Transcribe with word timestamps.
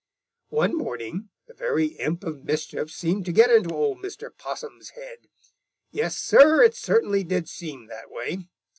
"One 0.49 0.75
morning 0.75 1.29
the 1.45 1.53
very 1.53 1.85
imp 1.99 2.23
of 2.23 2.43
mischief 2.43 2.89
seemed 2.89 3.23
to 3.25 3.31
get 3.31 3.51
into 3.51 3.71
old 3.75 3.99
Mr. 3.99 4.35
Possum's 4.35 4.89
head. 4.95 5.27
Yes, 5.91 6.17
Sir, 6.17 6.63
it 6.63 6.73
certainly 6.73 7.23
did 7.23 7.47
seem 7.47 7.85
that 7.85 8.09
way. 8.09 8.47